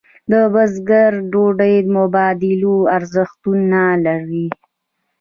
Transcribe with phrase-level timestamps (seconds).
[0.31, 4.47] د بزګر ډوډۍ مبادلوي ارزښت نه لري.